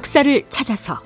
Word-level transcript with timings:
역사를 0.00 0.42
찾아서. 0.48 0.98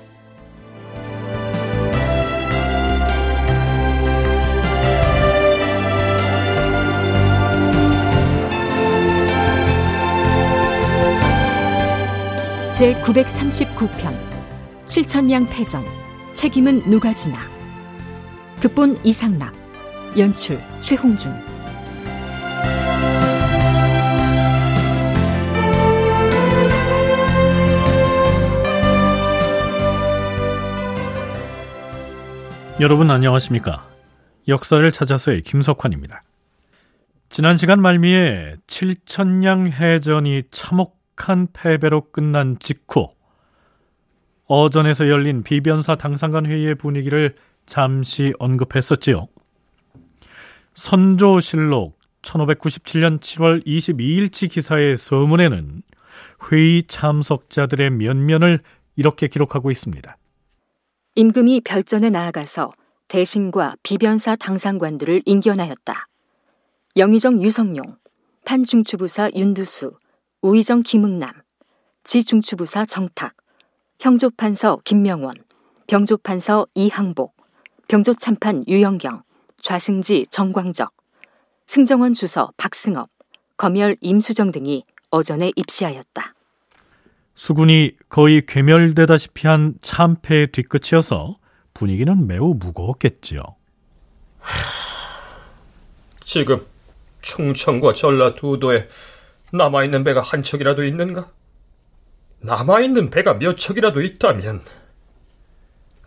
제 12.73 12.93
939편 13.01 14.17
칠천냥 14.85 15.45
패전. 15.47 15.83
책임은 16.33 16.89
누가 16.89 17.13
지나? 17.13 17.39
극본 18.61 18.99
이상락 19.03 19.53
연출 20.17 20.61
최홍준 20.79 21.33
여러분 32.81 33.09
안녕하십니까? 33.09 33.89
역사를 34.49 34.91
찾아서의 34.91 35.43
김석환입니다. 35.43 36.23
지난 37.29 37.55
시간 37.55 37.81
말미에 37.81 38.57
칠천량 38.67 39.67
해전이 39.67 40.43
참혹한 40.51 41.47
패배로 41.53 42.11
끝난 42.11 42.59
직후 42.59 43.13
어전에서 44.47 45.07
열린 45.07 45.41
비변사 45.41 45.95
당상관 45.95 46.45
회의의 46.47 46.75
분위기를 46.75 47.35
잠시 47.65 48.33
언급했었지요. 48.39 49.29
선조실록 50.73 51.97
1597년 52.23 53.21
7월 53.21 53.65
22일치 53.65 54.51
기사의 54.51 54.97
서문에는 54.97 55.81
회의 56.51 56.83
참석자들의 56.83 57.91
면면을 57.91 58.59
이렇게 58.97 59.29
기록하고 59.29 59.71
있습니다. 59.71 60.17
임금이 61.17 61.61
별전에 61.61 62.09
나아가서 62.09 62.71
대신과 63.07 63.77
비변사 63.83 64.35
당상관들을 64.35 65.21
인견하였다. 65.25 66.09
영의정 66.97 67.41
유성룡, 67.41 67.83
판중추부사 68.43 69.31
윤두수, 69.33 69.93
우의정 70.41 70.83
김응남, 70.83 71.31
지중추부사 72.03 72.83
정탁, 72.83 73.33
형조판서 74.01 74.79
김명원, 74.83 75.35
병조판서 75.87 76.67
이항복, 76.75 77.33
병조참판 77.87 78.65
유영경, 78.67 79.21
좌승지 79.61 80.25
정광적, 80.29 80.89
승정원 81.65 82.13
주서 82.13 82.51
박승업, 82.57 83.09
검열 83.55 83.95
임수정 84.01 84.51
등이 84.51 84.83
어전에 85.11 85.53
입시하였다. 85.55 86.34
수군이 87.35 87.91
거의 88.07 88.45
괴멸되다시피 88.45 89.47
한 89.47 89.75
참패의 89.81 90.47
뒤끝이어서 90.53 91.37
분위기는 91.73 92.27
매우 92.27 92.55
무거웠겠지요. 92.57 93.41
지금 96.23 96.65
충청과 97.21 97.93
전라 97.93 98.35
두 98.35 98.57
도에 98.59 98.87
남아있는 99.51 100.03
배가 100.05 100.21
한 100.21 100.43
척이라도 100.43 100.85
있는가? 100.85 101.29
남아있는 102.39 103.09
배가 103.09 103.33
몇 103.37 103.57
척이라도 103.57 104.01
있다면 104.01 104.61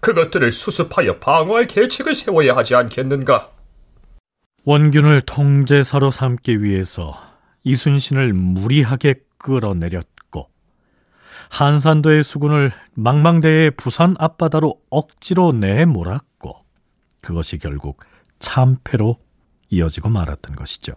그것들을 0.01 0.51
수습하여 0.51 1.19
방어할 1.19 1.67
계책을 1.67 2.15
세워야 2.15 2.57
하지 2.57 2.75
않겠는가? 2.75 3.51
원균을 4.65 5.23
통제사로 5.23 6.11
삼기 6.11 6.63
위해서 6.63 7.20
이순신을 7.64 8.33
무리하게 8.33 9.17
끌어내렸고 9.39 10.17
한산도의 11.51 12.23
수군을 12.23 12.70
망망대해 12.95 13.70
부산 13.70 14.14
앞바다로 14.19 14.81
억지로 14.91 15.53
내몰았고 15.53 16.64
그것이 17.20 17.59
결국 17.59 18.01
참패로 18.39 19.19
이어지고 19.70 20.08
말았던 20.08 20.57
것이죠. 20.57 20.95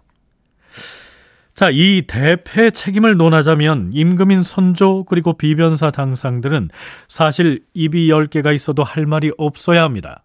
자, 1.53 1.69
이 1.71 2.03
대패 2.07 2.71
책임을 2.71 3.17
논하자면 3.17 3.91
임금인 3.93 4.41
선조 4.41 5.03
그리고 5.03 5.37
비변사 5.37 5.91
당상들은 5.91 6.69
사실 7.07 7.63
입이 7.73 8.09
열 8.09 8.25
개가 8.27 8.51
있어도 8.51 8.83
할 8.83 9.05
말이 9.05 9.31
없어야 9.37 9.83
합니다. 9.83 10.23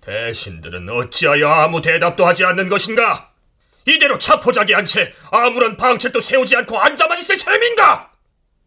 대신들은 0.00 0.88
어찌하여 0.88 1.48
아무 1.48 1.80
대답도 1.80 2.26
하지 2.26 2.44
않는 2.44 2.68
것인가? 2.68 3.30
이대로 3.86 4.18
자포자기한 4.18 4.86
채 4.86 5.12
아무런 5.30 5.76
방책도 5.76 6.20
세우지 6.20 6.56
않고 6.56 6.78
앉아만 6.78 7.18
있을 7.18 7.36
셈인가? 7.36 8.13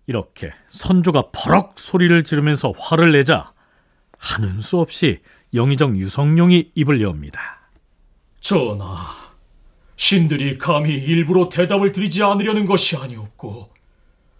이렇게 0.07 0.51
선조가 0.69 1.31
버럭 1.33 1.73
소리를 1.77 2.23
지르면서 2.23 2.71
화를 2.77 3.11
내자 3.11 3.53
하는 4.17 4.61
수 4.61 4.79
없이 4.79 5.19
영의정 5.53 5.97
유성룡이 5.97 6.71
입을 6.75 7.01
여옵니다. 7.01 7.69
전하, 8.39 9.05
신들이 9.97 10.57
감히 10.57 10.93
일부러 10.93 11.49
대답을 11.49 11.91
드리지 11.91 12.23
않으려는 12.23 12.65
것이 12.65 12.95
아니었고 12.95 13.69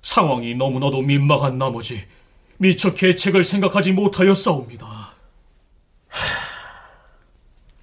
상황이 0.01 0.55
너무나도 0.55 1.01
민망한 1.01 1.57
나머지 1.57 2.05
미처 2.57 2.93
계책을 2.93 3.43
생각하지 3.43 3.91
못하였사옵니다. 3.91 5.15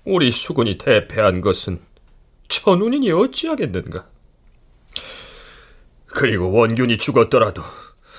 우리 0.04 0.30
수군이 0.30 0.78
대패한 0.78 1.42
것은 1.42 1.80
천운이니 2.48 3.10
어찌하겠는가? 3.12 4.13
그리고 6.14 6.52
원균이 6.52 6.96
죽었더라도 6.96 7.62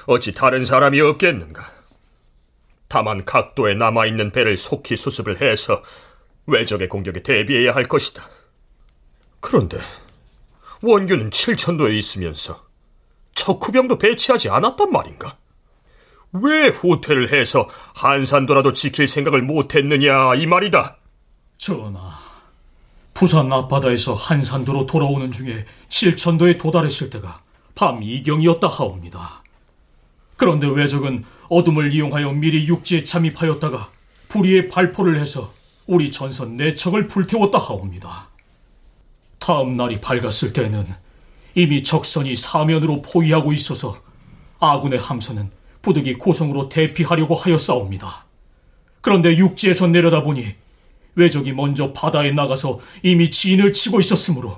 어찌 0.06 0.34
다른 0.34 0.66
사람이 0.66 1.00
없겠는가? 1.00 1.66
다만 2.90 3.24
각도에 3.24 3.74
남아있는 3.74 4.32
배를 4.32 4.58
속히 4.58 4.98
수습을 4.98 5.42
해서 5.42 5.82
외적의 6.46 6.90
공격에 6.90 7.24
대비해야 7.24 7.74
할 7.74 7.86
것이다. 7.86 8.30
그런데 9.40 9.80
원균은 10.82 11.32
칠천도에 11.32 11.98
있으면서 11.98 12.66
척후병도 13.34 13.98
배치하지 13.98 14.50
않았단 14.50 14.92
말인가? 14.92 15.38
왜 16.34 16.68
후퇴를 16.68 17.32
해서 17.32 17.70
한산도라도 17.96 18.74
지킬 18.74 19.08
생각을 19.08 19.42
못했느냐 19.42 20.36
이 20.36 20.46
말이다. 20.46 20.98
전하, 21.58 22.20
부산 23.14 23.52
앞바다에서 23.54 24.14
한산도로 24.14 24.86
돌아오는 24.86 25.32
중에 25.32 25.66
칠천도에 25.88 26.58
도달했을 26.58 27.10
때가 27.10 27.45
밤 27.75 28.02
이경이었다 28.02 28.68
하옵니다. 28.68 29.44
그런데 30.38 30.68
왜적은 30.68 31.24
어둠을 31.50 31.94
이용하여 31.94 32.31
미리 32.31 32.68
육지에 32.68 33.03
잠입하였다가 33.03 33.91
불의의 34.30 34.69
발포를 34.69 35.19
해서 35.19 35.53
우리 35.85 36.09
전선 36.09 36.58
네 36.58 36.74
척을 36.74 37.08
불태웠다 37.08 37.58
하옵니다. 37.58 38.30
다음 39.40 39.75
날이 39.75 40.02
밝았을 40.02 40.53
때는 40.53 40.88
이미 41.53 41.84
적선이 41.84 42.35
사면으로 42.35 43.02
포위하고 43.02 43.53
있어서 43.53 44.02
아군의 44.59 45.00
함선은 45.00 45.52
부득이 45.81 46.16
고성으로 46.16 46.69
대피하려고 46.69 47.35
하였사옵니다. 47.35 48.25
그런데 49.02 49.38
육지에서 49.38 49.88
내려다보니 49.88 50.56
외적이 51.16 51.53
먼저 51.53 51.94
바다에 51.94 52.31
나가서 52.31 52.80
이미 53.03 53.30
진을 53.30 53.72
치고 53.72 54.00
있었으므로 54.00 54.58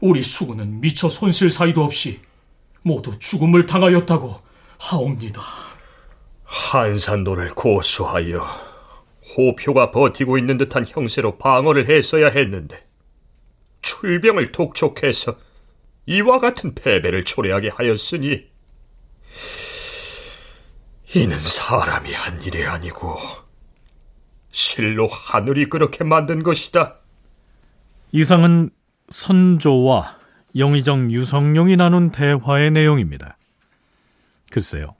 우리 0.00 0.22
수군은 0.22 0.80
미처 0.80 1.08
손실 1.08 1.48
사이도 1.48 1.82
없이 1.82 2.20
모두 2.82 3.18
죽음을 3.18 3.66
당하였다고 3.66 4.40
하옵니다. 4.78 5.42
한산도를 6.44 7.50
고수하여 7.50 8.46
호표가 9.36 9.90
버티고 9.90 10.36
있는 10.38 10.58
듯한 10.58 10.84
형세로 10.86 11.38
방어를 11.38 11.88
했어야 11.88 12.28
했는데 12.28 12.86
출병을 13.80 14.52
독촉해서 14.52 15.36
이와 16.06 16.40
같은 16.40 16.74
패배를 16.74 17.24
초래하게 17.24 17.68
하였으니 17.68 18.50
이는 21.14 21.38
사람이 21.38 22.12
한 22.12 22.42
일이 22.42 22.64
아니고 22.64 23.16
실로 24.50 25.06
하늘이 25.06 25.68
그렇게 25.68 26.04
만든 26.04 26.42
것이다. 26.42 26.98
이상은 28.12 28.70
선조와 29.10 30.21
영의정 30.56 31.10
유성룡이 31.10 31.76
나눈 31.76 32.10
대화의 32.10 32.70
내용입니다. 32.70 33.36
글쎄요. 34.50 34.94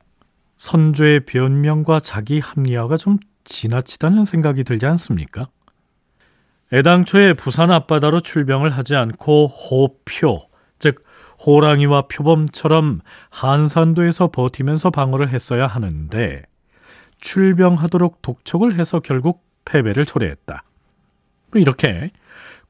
선조의 0.57 1.27
변명과 1.27 2.01
자기 2.01 2.39
합리화가 2.41 2.97
좀 2.97 3.19
지나치다는 3.45 4.25
생각이 4.25 4.65
들지 4.65 4.87
않습니까? 4.87 5.49
애당초에 6.73 7.35
부산 7.35 7.71
앞바다로 7.71 8.21
출병을 8.21 8.71
하지 8.71 8.97
않고 8.97 9.49
호표, 9.49 10.41
즉 10.79 11.05
호랑이와 11.45 12.03
표범처럼 12.03 13.01
한산도에서 13.31 14.29
버티면서 14.29 14.91
방어를 14.91 15.31
했어야 15.31 15.67
하는데 15.67 16.43
출병하도록 17.19 18.23
독촉을 18.23 18.79
해서 18.79 19.01
결국 19.01 19.45
패배를 19.65 20.07
초래했다. 20.07 20.63
뭐 21.53 21.61
이렇게 21.61 22.11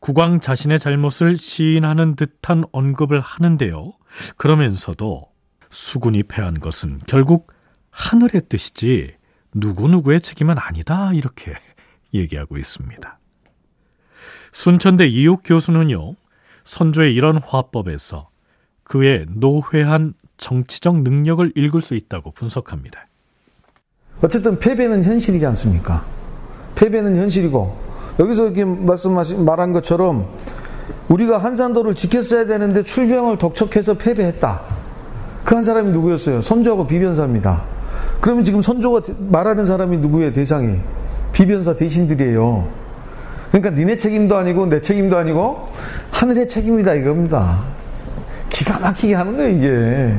국왕 0.02 0.40
자신의 0.40 0.81
잘못을 0.81 1.37
시인하는 1.37 2.16
듯한 2.16 2.64
언급을 2.72 3.20
하는데요. 3.20 3.93
그러면서도 4.37 5.28
수군이 5.70 6.25
패한 6.25 6.58
것은 6.58 7.00
결국 7.06 7.52
하늘의 7.90 8.43
뜻이지 8.49 9.14
누구누구의 9.54 10.20
책임은 10.20 10.56
아니다 10.58 11.12
이렇게 11.14 11.54
얘기하고 12.12 12.58
있습니다. 12.58 13.19
순천대 14.50 15.06
이육 15.06 15.43
교수는요. 15.44 16.16
선조의 16.64 17.14
이런 17.14 17.37
화법에서 17.37 18.28
그의 18.82 19.26
노회한 19.28 20.14
정치적 20.37 21.02
능력을 21.02 21.52
읽을 21.54 21.81
수 21.81 21.94
있다고 21.94 22.32
분석합니다. 22.32 23.06
어쨌든 24.20 24.58
패배는 24.58 25.04
현실이지 25.04 25.46
않습니까? 25.46 26.04
패배는 26.75 27.16
현실이고 27.16 27.92
여기서 28.19 28.44
이렇게 28.44 28.64
말씀하신 28.64 29.44
말한 29.44 29.73
것처럼 29.73 30.26
우리가 31.09 31.38
한산도를 31.38 31.94
지켰어야 31.94 32.47
되는데 32.47 32.82
출병을 32.82 33.38
독촉해서 33.38 33.94
패배했다. 33.94 34.61
그 35.44 35.55
한 35.55 35.64
사람이 35.64 35.91
누구였어요? 35.91 36.41
선조하고 36.41 36.87
비변사입니다. 36.87 37.62
그러면 38.20 38.44
지금 38.44 38.62
선조가 38.62 39.00
말하는 39.19 39.67
사람이 39.67 39.99
누구예요? 39.99 40.32
대상이 40.32 40.79
비변사 41.32 41.75
대신들이에요. 41.75 42.69
그러니까 43.49 43.70
니네 43.70 43.97
책임도 43.97 44.37
아니고 44.37 44.67
내 44.67 44.81
책임도 44.81 45.19
아니고 45.19 45.69
하늘의 46.12 46.47
책임이다 46.49 46.94
이겁니다. 46.94 47.59
기가 48.49 48.79
막히게 48.79 49.14
하는 49.14 49.37
거예요 49.37 49.56
이게. 49.56 50.19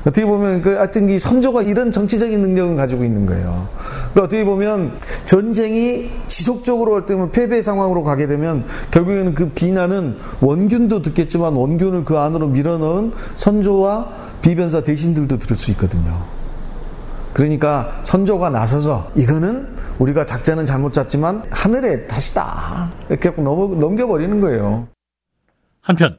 어떻게 0.00 0.24
보면 0.24 0.62
그 0.62 0.76
하여튼 0.76 1.08
이 1.08 1.18
선조가 1.18 1.62
이런 1.62 1.90
정치적인 1.90 2.40
능력을 2.40 2.76
가지고 2.76 3.04
있는 3.04 3.26
거예요. 3.26 3.68
그러니까 4.12 4.22
어떻게 4.22 4.44
보면 4.44 4.92
전쟁이 5.26 6.10
지속적으로 6.26 6.94
할 6.94 7.06
때면 7.06 7.30
패배 7.30 7.60
상황으로 7.60 8.02
가게 8.02 8.26
되면 8.26 8.64
결국에는 8.90 9.34
그 9.34 9.50
비난은 9.50 10.16
원균도 10.40 11.02
듣겠지만 11.02 11.52
원균을 11.52 12.04
그 12.04 12.18
안으로 12.18 12.48
밀어넣은 12.48 13.12
선조와 13.36 14.08
비변사 14.42 14.82
대신들도 14.82 15.38
들을 15.38 15.56
수 15.56 15.70
있거든요. 15.72 16.16
그러니까 17.34 18.00
선조가 18.02 18.50
나서서 18.50 19.10
이거는 19.14 19.68
우리가 19.98 20.24
작전은 20.24 20.66
잘못 20.66 20.94
짰지만 20.94 21.44
하늘의 21.50 22.08
탓이다. 22.08 22.90
이렇게 23.10 23.30
넘겨버리는 23.30 24.40
거예요. 24.40 24.88
한편 25.82 26.18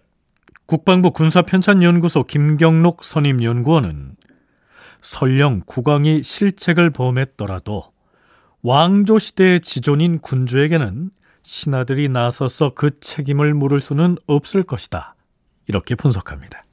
국방부 0.71 1.11
군사편찬연구소 1.11 2.23
김경록 2.23 3.03
선임연구원은 3.03 4.15
설령 5.01 5.63
국왕이 5.65 6.23
실책을 6.23 6.91
범했더라도 6.91 7.83
왕조 8.63 9.19
시대의 9.19 9.59
지존인 9.59 10.19
군주에게는 10.19 11.09
신하들이 11.43 12.07
나서서 12.07 12.71
그 12.73 12.97
책임을 13.01 13.53
물을 13.53 13.81
수는 13.81 14.15
없을 14.27 14.63
것이다. 14.63 15.15
이렇게 15.67 15.95
분석합니다. 15.95 16.63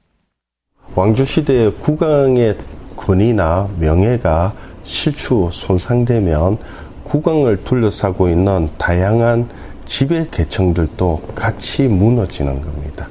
왕조 0.95 1.25
시대의 1.25 1.73
국왕의 1.73 2.57
권위나 2.95 3.69
명예가 3.79 4.55
실추 4.83 5.49
손상되면 5.51 6.57
국왕을 7.03 7.65
둘러싸고 7.65 8.29
있는 8.29 8.69
다양한 8.77 9.49
지배 9.83 10.25
계층들도 10.31 11.33
같이 11.35 11.89
무너지는 11.89 12.61
겁니다. 12.61 13.09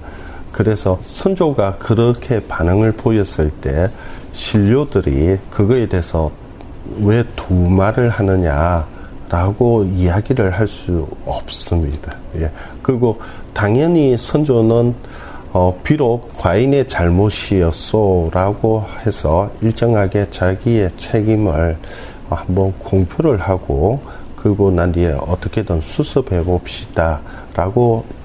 그래서 0.58 0.99
선조가 1.05 1.76
그렇게 1.78 2.40
반응을 2.40 2.90
보였을 2.90 3.49
때 3.49 3.88
신료들이 4.32 5.38
그거에 5.50 5.87
대해서 5.87 6.32
왜 7.00 7.22
두 7.37 7.55
말을 7.55 8.08
하느냐라고 8.08 9.84
이야기를 9.84 10.50
할 10.50 10.66
수 10.66 11.06
없습니다. 11.25 12.16
예. 12.38 12.50
그리고 12.82 13.20
당연히 13.55 14.19
선조는 14.19 14.96
어, 15.52 15.78
비록 15.84 16.37
과인의 16.37 16.88
잘못이었소라고 16.88 18.84
해서 19.06 19.52
일정하게 19.62 20.28
자기의 20.31 20.90
책임을 20.96 21.78
한번 22.28 22.72
공표를 22.81 23.38
하고 23.38 24.00
그리고 24.34 24.72
난 24.72 24.90
뒤에 24.90 25.12
어떻게든 25.20 25.81
수습해 25.81 26.43
봅시다라고 26.43 28.17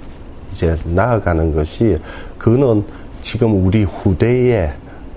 이제 0.53 0.77
나아가는 0.85 1.51
것이 1.55 1.97
그는 2.37 2.85
지금 3.21 3.65
우리 3.65 3.83
후대에 3.83 4.71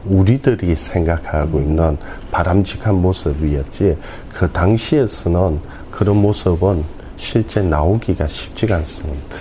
우리들이 0.06 0.74
생각하고 0.74 1.60
있는 1.60 1.98
바람직한 2.30 2.94
모습이었지 2.94 3.98
그 4.32 4.50
당시에서는 4.50 5.60
그런 5.90 6.16
모습은 6.16 6.82
실제 7.16 7.60
나오기가 7.60 8.26
쉽지가 8.26 8.76
않습니다. 8.76 9.36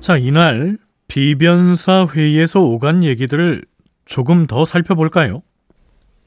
자, 0.00 0.16
이날 0.16 0.78
비변사 1.08 2.06
회의에서 2.06 2.60
오간 2.60 3.04
얘기들을 3.04 3.64
조금 4.04 4.46
더 4.46 4.64
살펴볼까요? 4.64 5.40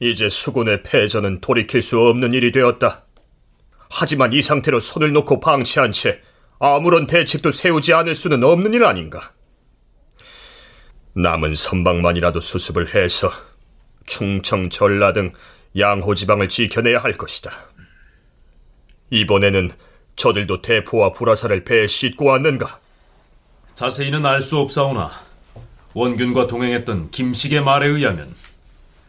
이제 0.00 0.28
수군의 0.28 0.82
패전은 0.82 1.40
돌이킬 1.40 1.82
수 1.82 1.98
없는 2.00 2.34
일이 2.34 2.52
되었다. 2.52 3.04
하지만 3.88 4.32
이 4.32 4.42
상태로 4.42 4.80
손을 4.80 5.12
놓고 5.12 5.40
방치한 5.40 5.92
채 5.92 6.20
아무런 6.58 7.06
대책도 7.06 7.50
세우지 7.50 7.92
않을 7.94 8.14
수는 8.14 8.42
없는 8.42 8.74
일 8.74 8.84
아닌가. 8.84 9.32
남은 11.14 11.54
선방만이라도 11.54 12.40
수습을 12.40 12.94
해서 12.94 13.30
충청, 14.06 14.68
전라 14.68 15.12
등 15.12 15.32
양호 15.78 16.14
지방을 16.14 16.48
지켜내야 16.48 16.98
할 16.98 17.14
것이다. 17.14 17.52
이번에는 19.10 19.70
저들도 20.16 20.62
대포와 20.62 21.12
불화살을 21.12 21.64
배에 21.64 21.86
싣고 21.86 22.26
왔는가? 22.26 22.80
자세히는 23.74 24.24
알 24.24 24.40
수 24.40 24.58
없사오나 24.58 25.10
원균과 26.00 26.46
동행했던 26.46 27.10
김식의 27.10 27.62
말에 27.62 27.88
의하면 27.88 28.34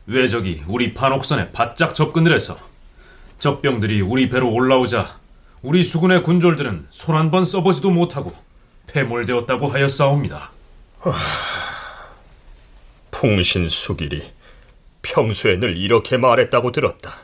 외적이 0.06 0.64
우리 0.68 0.94
판옥선에 0.94 1.52
바짝 1.52 1.94
접근을 1.94 2.34
해서 2.34 2.58
적병들이 3.40 4.00
우리 4.00 4.30
배로 4.30 4.50
올라오자 4.50 5.20
우리 5.64 5.84
수군의 5.84 6.24
군졸들은 6.24 6.88
손 6.92 7.18
한 7.18 7.30
번 7.30 7.44
써보지도 7.44 7.90
못하고 7.90 8.34
패몰되었다고 8.88 9.68
하였사옵니다. 9.68 10.52
풍신수길이 13.12 14.32
평소에 15.02 15.58
늘 15.60 15.76
이렇게 15.76 16.16
말했다고 16.16 16.72
들었다. 16.72 17.18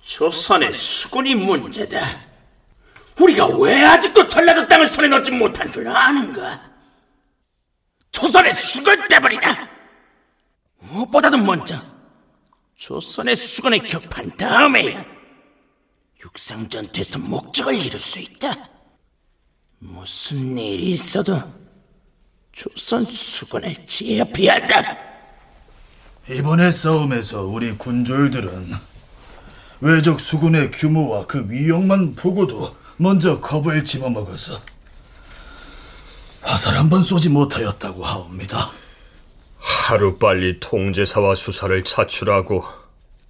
조선의 0.00 0.72
수군이 0.72 1.34
문제다. 1.34 2.00
우리가 3.20 3.48
왜 3.58 3.84
아직도 3.84 4.26
전라도 4.28 4.66
땅을 4.66 4.88
손에 4.88 5.08
넣지 5.08 5.30
못한 5.32 5.70
줄 5.70 5.86
아는가? 5.88 6.71
조선의 8.12 8.54
수군 8.54 9.08
때문이다. 9.08 9.68
무엇보다도 10.80 11.38
먼저 11.38 11.76
조선의 12.76 13.34
수군에 13.34 13.78
격판 13.78 14.36
다음에야 14.36 15.04
육상전투에서 16.24 17.18
목적을 17.20 17.74
이룰 17.74 17.98
수 17.98 18.20
있다. 18.20 18.54
무슨 19.78 20.56
일이 20.56 20.90
있어도 20.90 21.42
조선 22.52 23.04
수군을 23.04 23.74
제압해야 23.86 24.54
한다. 24.54 24.96
이번의 26.28 26.70
싸움에서 26.70 27.42
우리 27.42 27.76
군졸들은 27.76 28.74
외적 29.80 30.20
수군의 30.20 30.70
규모와 30.70 31.26
그 31.26 31.44
위력만 31.48 32.14
보고도 32.14 32.76
먼저 32.98 33.40
겁을 33.40 33.82
집어먹어서 33.82 34.60
화살 36.42 36.76
한 36.76 36.88
번 36.90 37.02
쏘지 37.02 37.28
못하였다고 37.30 38.04
하옵니다. 38.04 38.70
하루빨리 39.58 40.58
통제사와 40.60 41.34
수사를 41.34 41.82
차출하고 41.84 42.64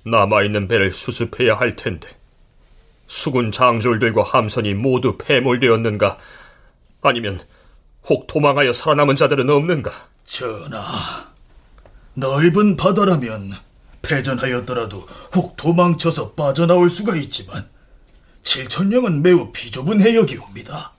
남아있는 0.04 0.66
배를 0.68 0.92
수습해야 0.92 1.54
할 1.56 1.76
텐데 1.76 2.08
수군 3.06 3.52
장졸들과 3.52 4.22
함선이 4.22 4.74
모두 4.74 5.18
패몰되었는가 5.18 6.16
아니면 7.02 7.40
혹 8.08 8.26
도망하여 8.26 8.72
살아남은 8.72 9.16
자들은 9.16 9.48
없는가 9.50 9.92
전하 10.24 11.30
넓은 12.14 12.76
바다라면 12.76 13.52
패전하였더라도 14.00 15.06
혹 15.34 15.56
도망쳐서 15.56 16.32
빠져나올 16.32 16.88
수가 16.90 17.14
있지만 17.16 17.68
칠천령은 18.42 19.22
매우 19.22 19.52
비좁은 19.52 20.00
해역이옵니다. 20.00 20.92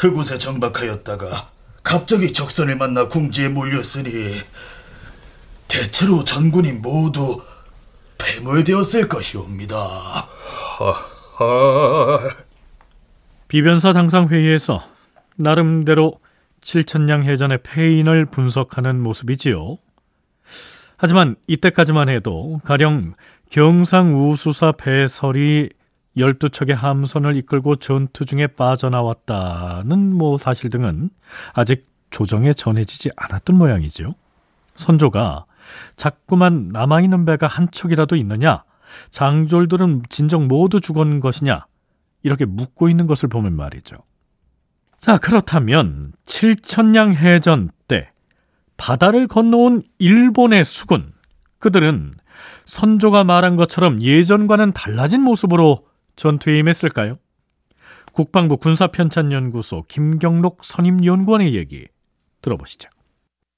그곳에 0.00 0.38
정박하였다가 0.38 1.50
갑자기 1.82 2.32
적선을 2.32 2.76
만나 2.76 3.06
궁지에 3.06 3.48
몰렸으니 3.48 4.32
대체로 5.68 6.24
전군이 6.24 6.72
모두 6.72 7.42
패물되었을 8.16 9.08
것이옵니다. 9.08 9.76
비변사 13.48 13.92
당상 13.92 14.28
회의에서 14.28 14.82
나름대로 15.36 16.18
칠천량 16.62 17.24
해전의 17.24 17.58
패인을 17.62 18.24
분석하는 18.24 19.02
모습이지요. 19.02 19.76
하지만 20.96 21.36
이때까지만 21.46 22.08
해도 22.08 22.62
가령 22.64 23.12
경상우수사 23.50 24.72
배설이 24.72 25.68
12척의 26.16 26.74
함선을 26.74 27.36
이끌고 27.36 27.76
전투 27.76 28.24
중에 28.24 28.48
빠져나왔다는 28.48 30.14
뭐 30.14 30.38
사실 30.38 30.70
등은 30.70 31.10
아직 31.52 31.86
조정에 32.10 32.52
전해지지 32.52 33.10
않았던 33.16 33.56
모양이죠. 33.56 34.14
선조가 34.74 35.44
자꾸만 35.96 36.68
남아있는 36.72 37.24
배가 37.24 37.46
한 37.46 37.70
척이라도 37.70 38.16
있느냐, 38.16 38.64
장졸들은 39.10 40.02
진정 40.08 40.48
모두 40.48 40.80
죽은 40.80 41.20
것이냐, 41.20 41.66
이렇게 42.22 42.44
묻고 42.44 42.88
있는 42.88 43.06
것을 43.06 43.28
보면 43.28 43.54
말이죠. 43.54 43.96
자, 44.98 45.16
그렇다면 45.16 46.12
7천량 46.26 47.14
해전 47.14 47.70
때 47.86 48.10
바다를 48.76 49.28
건너온 49.28 49.82
일본의 49.98 50.64
수군, 50.64 51.12
그들은 51.58 52.14
선조가 52.64 53.24
말한 53.24 53.56
것처럼 53.56 54.02
예전과는 54.02 54.72
달라진 54.72 55.22
모습으로 55.22 55.86
전투에 56.20 56.58
임했을까요? 56.58 57.16
국방부 58.12 58.58
군사편찬연구소 58.58 59.84
김경록 59.88 60.58
선임연구원의 60.62 61.54
얘기 61.54 61.86
들어보시죠. 62.42 62.90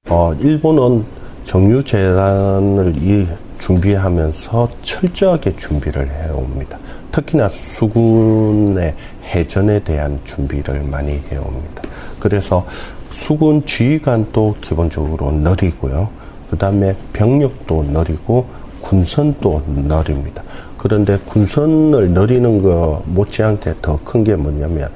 어, 0.09 0.33
일본은 0.35 1.04
정유재란을 1.42 2.95
이 2.99 3.26
준비하면서 3.59 4.69
철저하게 4.83 5.57
준비를 5.57 6.09
해옵니다. 6.09 6.78
특히나 7.11 7.49
수군의 7.49 8.95
해전에 9.25 9.83
대한 9.83 10.21
준비를 10.23 10.85
많이 10.85 11.19
해옵니다. 11.33 11.83
그래서 12.21 12.64
수군 13.11 13.66
지휘관도 13.66 14.59
기본적으로 14.61 15.33
느리고요. 15.33 16.11
그 16.49 16.57
다음에 16.57 16.97
병력도 17.12 17.83
느리고 17.88 18.49
군선도 18.83 19.64
느립니다. 19.66 20.45
그런데 20.83 21.17
군선을 21.27 22.11
느리는 22.11 22.61
거 22.61 23.05
못지않게 23.07 23.75
더 23.81 23.97
큰 24.05 24.25
게 24.25 24.35
뭐냐면 24.35 24.89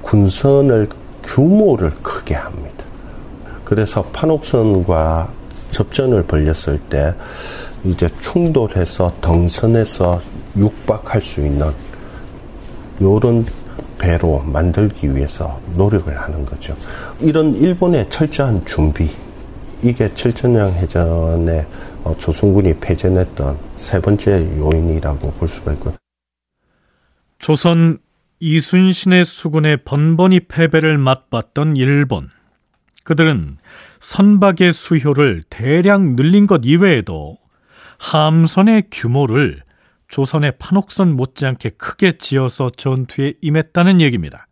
군선을 0.00 0.88
규모를 1.22 1.92
크게 2.02 2.34
합니다. 2.34 2.84
그래서 3.66 4.02
판옥선과 4.14 5.30
접전을 5.70 6.22
벌렸을 6.22 6.78
때 6.88 7.14
이제 7.84 8.08
충돌해서 8.18 9.12
덩선에서 9.20 10.22
육박할 10.56 11.20
수 11.20 11.42
있는 11.42 11.70
요런 13.02 13.44
배로 13.98 14.42
만들기 14.46 15.14
위해서 15.14 15.60
노력을 15.76 16.18
하는 16.18 16.46
거죠. 16.46 16.74
이런 17.20 17.52
일본의 17.52 18.08
철저한 18.08 18.64
준비, 18.64 19.10
이게 19.82 20.12
칠천량 20.14 20.72
해전에 20.72 21.60
어, 21.60 21.66
조선군이 22.12 22.80
패전했던 22.80 23.58
세 23.76 24.00
번째 24.00 24.58
요인이라고 24.58 25.32
볼 25.32 25.48
수가 25.48 25.72
있고요. 25.74 25.94
조선 27.38 27.98
이순신의 28.40 29.24
수군의 29.24 29.84
번번이 29.84 30.40
패배를 30.48 30.98
맛봤던 30.98 31.76
일본. 31.76 32.28
그들은 33.04 33.58
선박의 34.00 34.72
수효를 34.72 35.42
대량 35.48 36.16
늘린 36.16 36.46
것 36.46 36.60
이외에도 36.64 37.38
함선의 37.98 38.84
규모를 38.90 39.62
조선의 40.08 40.58
판옥선 40.58 41.16
못지않게 41.16 41.70
크게 41.70 42.18
지어서 42.18 42.70
전투에 42.70 43.34
임했다는 43.40 44.00
얘기입니다. 44.00 44.46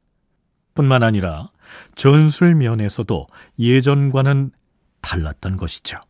뿐만 0.75 1.03
아니라 1.03 1.51
전술 1.95 2.55
면에서도 2.55 3.27
예전과는 3.59 4.51
달랐던 5.01 5.57
것이죠. 5.57 6.01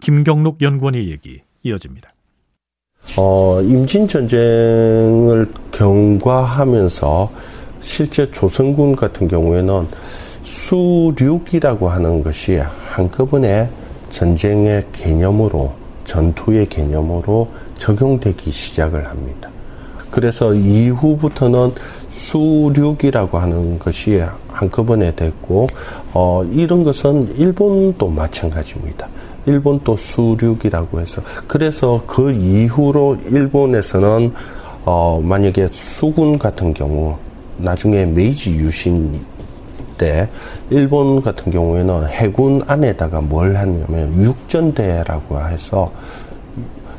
김경록 0.00 0.62
연구원의 0.62 1.10
얘기 1.10 1.40
이어집니다. 1.62 2.12
어, 3.16 3.60
임진 3.62 4.08
전쟁을 4.08 5.46
경과하면서 5.72 7.30
실제 7.80 8.30
조선군 8.30 8.96
같은 8.96 9.28
경우에는 9.28 9.86
수륙이라고 10.42 11.88
하는 11.88 12.22
것이 12.22 12.56
한꺼번에 12.90 13.68
전쟁의 14.10 14.86
개념으로 14.92 15.72
전투의 16.04 16.68
개념으로 16.68 17.48
적용되기 17.76 18.50
시작을 18.50 19.06
합니다. 19.06 19.50
그래서 20.10 20.54
이후부터는 20.54 21.72
수륙이라고 22.10 23.38
하는 23.38 23.78
것이 23.78 24.22
한꺼번에 24.48 25.14
됐고 25.14 25.66
어, 26.12 26.44
이런 26.52 26.84
것은 26.84 27.36
일본도 27.36 28.08
마찬가지입니다. 28.08 29.08
일본도 29.46 29.96
수륙이라고 29.96 31.00
해서 31.00 31.22
그래서 31.46 32.02
그 32.06 32.32
이후로 32.32 33.16
일본에서는 33.30 34.32
어, 34.84 35.20
만약에 35.22 35.68
수군 35.72 36.38
같은 36.38 36.74
경우 36.74 37.16
나중에 37.56 38.04
메이지 38.04 38.52
유신 38.52 39.24
때 39.96 40.28
일본 40.70 41.22
같은 41.22 41.52
경우에는 41.52 42.08
해군 42.08 42.62
안에다가 42.66 43.20
뭘 43.20 43.56
하냐면 43.56 44.22
육전대라고 44.22 45.40
해서 45.40 45.92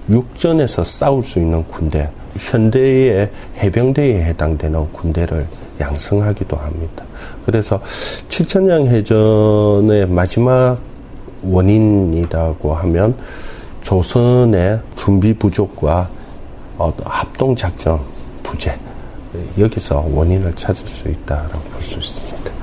육전에서 0.10 0.84
싸울 0.84 1.24
수 1.24 1.40
있는 1.40 1.64
군대 1.68 2.10
현대의 2.38 3.30
해병대에 3.58 4.26
해당되는 4.26 4.92
군대를 4.92 5.48
양성하기도 5.80 6.56
합니다. 6.56 7.06
그래서 7.46 7.82
칠천량 8.28 8.88
해전의 8.88 10.08
마지막 10.08 10.80
원인이라고 11.46 12.74
하면 12.74 13.18
조선의 13.82 14.82
준비 14.96 15.34
부족과 15.34 16.10
어, 16.78 16.94
합동 17.06 17.56
작전 17.56 18.00
부재 18.44 18.78
여기서 19.58 20.06
원인을 20.10 20.56
찾을 20.56 20.88
수 20.88 21.10
있다라고 21.10 21.60
볼 21.60 21.82
수 21.82 22.00
있습니다. 22.00 22.56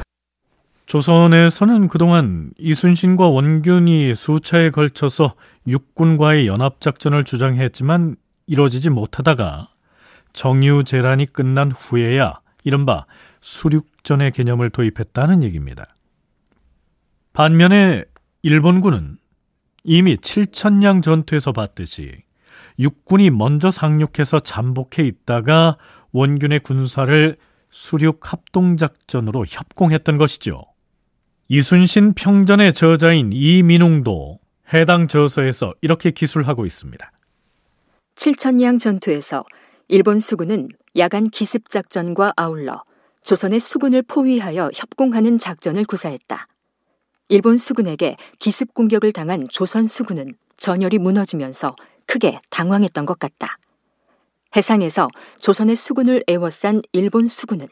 조선에서는 0.86 1.88
그동안 1.88 2.50
이순신과 2.58 3.28
원균이 3.28 4.14
수차에 4.14 4.70
걸쳐서 4.70 5.34
육군과의 5.66 6.46
연합작전을 6.46 7.24
주장했지만 7.24 8.16
이뤄지지 8.46 8.90
못하다가 8.90 9.68
정유재란이 10.34 11.26
끝난 11.32 11.70
후에야 11.72 12.40
이른바 12.64 13.06
수륙전의 13.40 14.32
개념을 14.32 14.68
도입했다는 14.70 15.42
얘기입니다. 15.44 15.86
반면에 17.32 18.04
일본군은 18.42 19.18
이미 19.84 20.16
7천량 20.16 21.02
전투에서 21.02 21.52
봤듯이 21.52 22.12
육군이 22.78 23.30
먼저 23.30 23.70
상륙해서 23.70 24.40
잠복해 24.40 25.04
있다가 25.04 25.78
원균의 26.10 26.60
군사를 26.60 27.36
수륙 27.70 28.32
합동작전으로 28.32 29.44
협공했던 29.48 30.18
것이죠. 30.18 30.64
이순신 31.48 32.14
평전의 32.14 32.74
저자인 32.74 33.30
이민웅도 33.32 34.40
해당 34.74 35.06
저서에서 35.06 35.74
이렇게 35.80 36.10
기술하고 36.10 36.66
있습니다. 36.66 37.12
7천량 38.16 38.80
전투에서 38.80 39.44
일본 39.88 40.18
수군은 40.18 40.68
야간 40.96 41.28
기습 41.28 41.68
작전과 41.68 42.32
아울러 42.36 42.82
조선의 43.22 43.60
수군을 43.60 44.02
포위하여 44.02 44.70
협공하는 44.74 45.38
작전을 45.38 45.84
구사했다. 45.84 46.48
일본 47.28 47.56
수군에게 47.56 48.16
기습 48.38 48.74
공격을 48.74 49.12
당한 49.12 49.48
조선 49.50 49.86
수군은 49.86 50.34
전열이 50.56 50.98
무너지면서 50.98 51.74
크게 52.06 52.40
당황했던 52.50 53.06
것 53.06 53.18
같다. 53.18 53.58
해상에서 54.54 55.08
조선의 55.40 55.76
수군을 55.76 56.24
애워싼 56.28 56.82
일본 56.92 57.26
수군은 57.26 57.68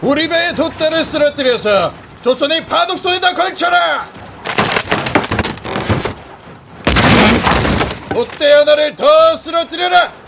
우리 0.00 0.28
배의 0.28 0.54
돛대를 0.56 1.04
쓰러뜨려서 1.04 1.94
조선의 2.22 2.66
바둑선에다 2.66 3.34
걸쳐라! 3.34 4.08
돛대 8.10 8.52
하나를 8.52 8.96
더 8.96 9.36
쓰러뜨려라! 9.36 10.21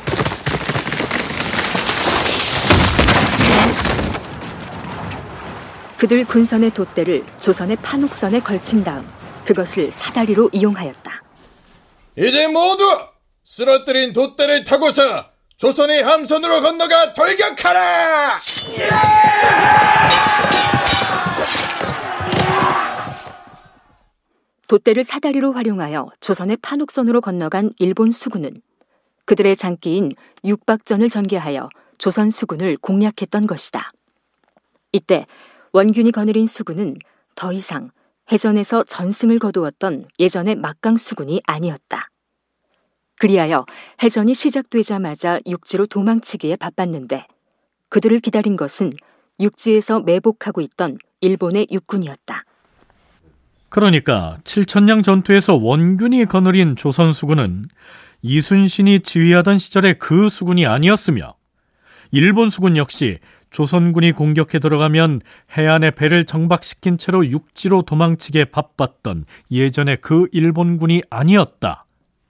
그들 5.99 6.25
군선의 6.25 6.71
돛대를 6.71 7.25
조선의 7.39 7.77
판옥선에 7.77 8.41
걸친 8.41 8.85
다음 8.85 9.07
그것을 9.45 9.91
사다리로 9.91 10.51
이용하였다. 10.53 11.23
이제 12.17 12.47
모두 12.49 12.85
쓰러뜨린 13.45 14.13
돛대를 14.13 14.65
타고서 14.65 15.27
조선의 15.57 16.03
함선으로 16.03 16.63
건너가 16.63 17.13
돌격하라! 17.13 18.41
돛대를 24.67 25.05
사다리로 25.05 25.53
활용하여 25.53 26.09
조선의 26.21 26.57
판옥선으로 26.57 27.21
건너간 27.21 27.71
일본 27.79 28.11
수군은 28.11 28.63
그들의 29.27 29.57
장기인 29.57 30.13
육박전을 30.45 31.11
전개하여 31.11 31.69
조선 31.99 32.31
수군을 32.31 32.77
공략했던 32.79 33.47
것이다. 33.47 33.91
이때 34.93 35.27
원균이 35.75 36.13
거느린 36.13 36.47
수군은 36.47 36.95
더 37.35 37.53
이상 37.53 37.91
해전에서 38.31 38.85
전승을 38.85 39.41
거두었던 39.41 40.05
예전의 40.21 40.55
막강 40.55 40.97
수군이 40.97 41.43
아니었다. 41.49 42.11
그리하여 43.19 43.67
해전이 44.01 44.35
시작되자마자 44.35 45.41
육지로 45.45 45.87
도망치기에 45.87 46.55
바빴는데 46.57 47.27
그들을 47.89 48.21
기다린 48.21 48.57
것은 48.57 48.93
육지에서 49.41 49.99
매복하고 49.99 50.61
있던 50.61 50.97
일본의 51.21 51.67
육군이었다. 51.73 52.45
그러니까 53.69 54.37
7천량 54.45 55.03
전투에서 55.03 55.57
원균이 55.57 56.27
거느린 56.27 56.77
조선 56.77 57.13
수군은 57.13 57.67
이순신이 58.23 59.01
지휘하던 59.01 59.59
시절의 59.59 59.99
그 59.99 60.29
수군이 60.29 60.67
아니었으며 60.67 61.35
일본 62.13 62.49
수군 62.49 62.77
역시 62.77 63.19
조선군이 63.55 64.11
공격해 64.11 64.59
들어가면 64.59 65.21
해안의 65.57 65.93
배를 65.93 66.25
정박시킨 66.25 66.99
채로 66.99 67.25
육지로 67.25 67.83
도망치게 67.83 68.47
바빴던 68.47 69.27
예전의 69.53 69.99
그 70.01 70.27
일본군이 70.33 71.03
아니었다. 71.09 71.87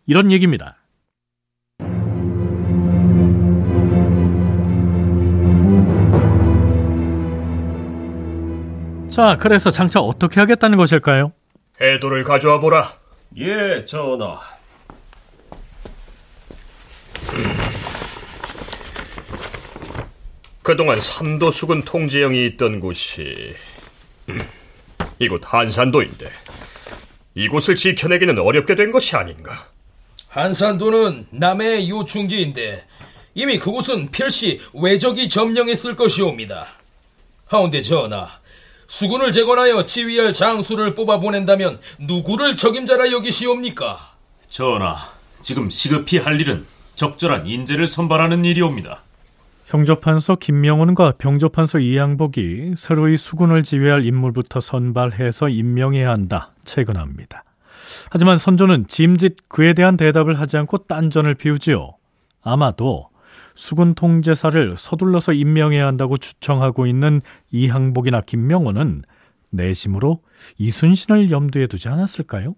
이런 0.07 0.31
얘기입니다. 0.31 0.77
자, 9.09 9.39
그래서 9.41 9.71
장차 9.71 10.01
어떻게 10.01 10.41
하겠다는 10.41 10.77
것일까요? 10.77 11.33
해도를 11.81 12.25
가져와 12.25 12.61
보라. 12.61 12.85
예, 13.39 13.87
전하. 13.87 14.54
그동안 20.65 20.99
삼도 20.99 21.51
수군 21.51 21.83
통제형이 21.83 22.47
있던 22.47 22.81
곳이 22.81 23.55
음, 24.31 24.41
이곳 25.19 25.43
한산도인데 25.45 26.31
이곳을 27.35 27.77
지켜내기는 27.77 28.39
어렵게 28.39 28.75
된 28.75 28.91
것이 28.91 29.15
아닌가? 29.15 29.69
한산도는 30.29 31.27
남해의 31.33 31.91
요충지인데 31.91 32.83
이미 33.35 33.59
그곳은 33.59 34.11
필시 34.11 34.63
외적이 34.73 35.29
점령했을 35.29 35.97
것이옵니다. 35.97 36.67
하운데 37.45 37.83
전하, 37.83 38.31
수군을 38.87 39.33
재건하여 39.33 39.85
지휘할 39.85 40.33
장수를 40.33 40.95
뽑아 40.95 41.21
보낸다면 41.21 41.79
누구를 41.99 42.57
적임자라 42.57 43.13
여기시옵니까? 43.13 44.15
전하, 44.49 44.97
지금 45.43 45.69
시급히 45.69 46.17
할 46.17 46.41
일은 46.41 46.65
적절한 46.95 47.47
인재를 47.47 47.87
선발하는 47.87 48.47
일이옵니다. 48.47 49.04
형조판서 49.65 50.37
김명훈과 50.37 51.15
병조판서 51.19 51.79
이양복이 51.79 52.75
새로이 52.77 53.17
수군을 53.17 53.63
지휘할 53.63 54.05
인물부터 54.05 54.61
선발해서 54.61 55.49
임명해야 55.49 56.11
한다. 56.11 56.53
체근합니다. 56.65 57.45
하지만 58.11 58.39
선조는 58.39 58.87
짐짓 58.87 59.49
그에 59.49 59.73
대한 59.73 59.97
대답을 59.97 60.39
하지 60.39 60.57
않고 60.59 60.79
딴전을 60.87 61.35
피우지요. 61.35 61.97
아마도 62.43 63.09
수군 63.55 63.95
통제사를 63.95 64.75
서둘러서 64.77 65.33
임명해야 65.33 65.87
한다고 65.87 66.17
추청하고 66.17 66.87
있는 66.87 67.23
이항복이나 67.51 68.23
김명호는 68.23 69.03
내심으로 69.51 70.21
이순신을 70.59 71.31
염두에 71.31 71.69
두지 71.69 71.89
않았을까요? 71.89 72.55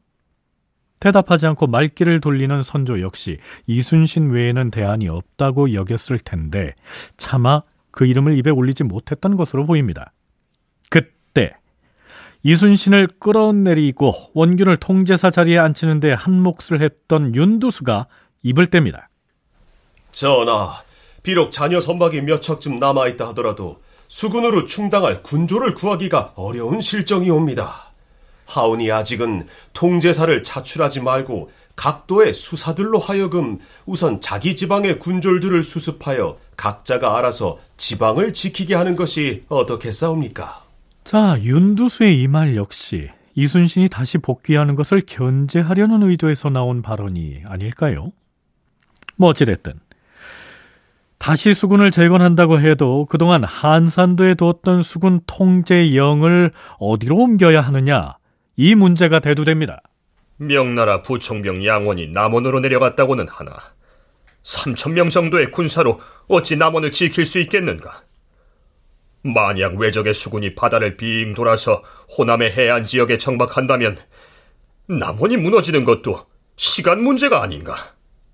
대답하지 1.06 1.46
않고 1.46 1.68
말귀를 1.68 2.20
돌리는 2.20 2.62
선조 2.62 3.00
역시 3.00 3.38
이순신 3.68 4.30
외에는 4.30 4.72
대안이 4.72 5.08
없다고 5.08 5.72
여겼을 5.72 6.18
텐데 6.18 6.75
차마 7.16 7.62
그 7.92 8.06
이름을 8.06 8.36
입에 8.38 8.50
올리지 8.50 8.82
못했던 8.82 9.36
것으로 9.36 9.66
보입니다. 9.66 10.12
그때 10.90 11.54
이순신을 12.42 13.06
끌어내리고 13.21 14.12
원균을 14.34 14.78
통제사 14.78 15.30
자리에 15.30 15.58
앉히는데 15.58 16.12
한 16.12 16.42
몫을 16.42 16.80
했던 16.80 17.34
윤두수가 17.36 18.06
입을 18.42 18.66
뗍니다. 18.66 19.04
전하, 20.10 20.73
비록 21.23 21.52
자녀 21.52 21.80
선박이 21.80 22.23
몇 22.23 22.42
척쯤 22.42 22.80
남아있다 22.80 23.28
하더라도 23.28 23.80
수군으로 24.08 24.64
충당할 24.64 25.23
군조를 25.23 25.75
구하기가 25.75 26.32
어려운 26.34 26.80
실정이옵니다. 26.80 27.92
하운이 28.47 28.91
아직은 28.91 29.47
통제사를 29.73 30.43
차출하지 30.43 31.02
말고 31.02 31.50
각도의 31.76 32.32
수사들로 32.32 32.99
하여금 32.99 33.59
우선 33.85 34.21
자기 34.21 34.56
지방의 34.56 34.99
군졸들을 34.99 35.63
수습하여 35.63 36.39
각자가 36.56 37.19
알아서 37.19 37.59
지방을 37.76 38.32
지키게 38.32 38.75
하는 38.75 38.97
것이 38.97 39.45
어떻겠사옵니까? 39.49 40.65
자, 41.04 41.37
윤두수의 41.41 42.21
이 42.23 42.26
말 42.28 42.56
역시 42.56 43.11
이순신이 43.35 43.91
다시 43.91 44.17
복귀하는 44.17 44.75
것을 44.75 45.02
견제하려는 45.06 46.02
의도에서 46.09 46.49
나온 46.49 46.80
발언이 46.80 47.43
아닐까요? 47.47 48.13
뭐 49.17 49.28
어찌됐든 49.28 49.73
다시 51.19 51.52
수군을 51.54 51.91
재건한다고 51.91 52.61
해도 52.61 53.06
그동안 53.11 53.45
한산도에 53.45 54.35
두었던 54.35 54.82
수군 54.82 55.21
통제영을 55.26 56.52
어디로 56.78 57.17
옮겨야 57.17 57.61
하느냐 57.61 58.17
이 58.56 58.75
문제가 58.75 59.21
대두됩니다. 59.21 59.82
명나라 60.38 61.02
부총병 61.02 61.64
양원이 61.64 62.08
남원으로 62.08 62.60
내려갔다고는 62.60 63.28
하나 63.28 63.52
3천 64.42 64.92
명 64.92 65.10
정도의 65.10 65.50
군사로 65.50 66.00
어찌 66.28 66.56
남원을 66.56 66.92
지킬 66.92 67.26
수 67.26 67.38
있겠는가? 67.40 68.02
만약 69.23 69.75
외적의 69.76 70.14
수군이 70.14 70.54
바다를 70.54 70.97
빙 70.97 71.34
돌아서 71.34 71.82
호남의 72.16 72.52
해안 72.52 72.84
지역에 72.84 73.19
정박한다면 73.19 73.99
남원이 74.88 75.36
무너지는 75.36 75.84
것도 75.84 76.26
시간 76.56 77.02
문제가 77.02 77.42
아닌가? 77.42 77.75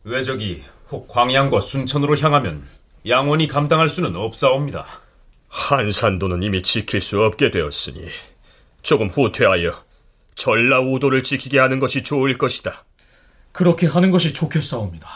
외적이 0.05 0.63
혹 0.91 1.09
광양과 1.09 1.61
순천으로 1.61 2.17
향하면 2.19 2.63
양원이 3.07 3.47
감당할 3.47 3.89
수는 3.89 4.15
없사옵니다. 4.15 4.87
한산도는 5.49 6.43
이미 6.43 6.63
지킬 6.63 7.01
수 7.01 7.23
없게 7.23 7.51
되었으니 7.51 8.07
조금 8.83 9.09
후퇴하여 9.09 9.83
전라우도를 10.35 11.23
지키게 11.23 11.59
하는 11.59 11.79
것이 11.79 12.03
좋을 12.03 12.37
것이다. 12.39 12.85
그렇게 13.53 13.87
하는 13.87 14.11
것이 14.11 14.33
좋겠사옵니다. 14.33 15.09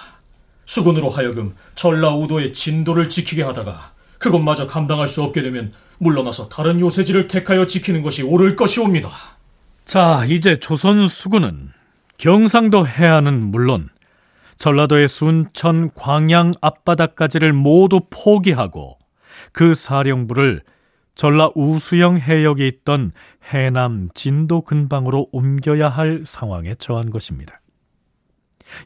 수군으로 0.64 1.08
하여금 1.08 1.54
전라우도의 1.74 2.52
진도를 2.52 3.08
지키게 3.08 3.42
하다가 3.42 3.92
그것마저 4.18 4.66
감당할 4.66 5.06
수 5.06 5.22
없게 5.22 5.42
되면 5.42 5.72
물러나서 5.98 6.48
다른 6.48 6.80
요새지를 6.80 7.28
택하여 7.28 7.66
지키는 7.66 8.02
것이 8.02 8.22
옳을 8.22 8.56
것이옵니다. 8.56 9.10
자, 9.84 10.26
이제 10.28 10.58
조선 10.58 11.06
수군은 11.08 11.70
경상도 12.18 12.86
해안은 12.86 13.50
물론 13.50 13.88
전라도의 14.58 15.08
순천, 15.08 15.90
광양 15.94 16.52
앞바다까지를 16.60 17.52
모두 17.52 18.00
포기하고 18.10 18.98
그 19.52 19.74
사령부를 19.74 20.62
전라 21.16 21.50
우수영 21.54 22.18
해역에 22.18 22.68
있던 22.68 23.10
해남 23.42 24.10
진도 24.14 24.60
근방으로 24.60 25.28
옮겨야 25.32 25.88
할 25.88 26.22
상황에 26.24 26.74
처한 26.74 27.10
것입니다. 27.10 27.60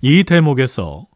이 0.01 0.25
대목에서 0.25 1.07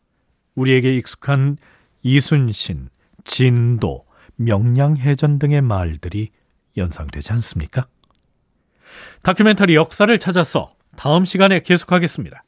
우리에게 0.57 0.95
익숙한 0.97 1.57
이순신, 2.03 2.91
진도, 3.25 4.05
명량해전 4.37 5.39
등의 5.39 5.63
말들이 5.63 6.31
연상되지 6.77 7.33
않습니까? 7.33 7.87
다큐멘터리 9.23 9.77
역사를 9.77 10.17
찾아서 10.19 10.75
다음 10.97 11.25
시간에 11.25 11.61
계속하겠습니다. 11.61 12.45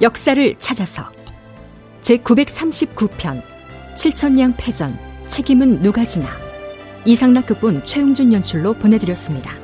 역사를 0.00 0.54
찾아서 0.58 1.10
제939편 2.02 3.42
칠천량 3.96 4.54
패전 4.56 4.98
책임은 5.26 5.80
누가 5.82 6.04
지나 6.04 6.28
이상락 7.04 7.46
극본 7.46 7.84
최용준 7.84 8.32
연출로 8.32 8.74
보내드렸습니다. 8.74 9.63